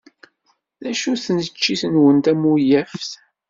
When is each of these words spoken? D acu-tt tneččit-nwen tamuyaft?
D 0.81 0.83
acu-tt 0.91 1.25
tneččit-nwen 1.27 2.17
tamuyaft? 2.25 3.11